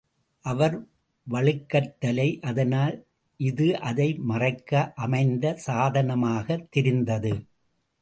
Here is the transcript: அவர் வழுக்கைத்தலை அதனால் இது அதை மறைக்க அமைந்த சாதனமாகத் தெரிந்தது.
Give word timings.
அவர் 0.45 0.75
வழுக்கைத்தலை 1.31 2.39
அதனால் 2.41 2.95
இது 3.39 3.79
அதை 3.79 4.13
மறைக்க 4.13 4.91
அமைந்த 4.95 5.57
சாதனமாகத் 5.67 6.67
தெரிந்தது. 6.69 7.33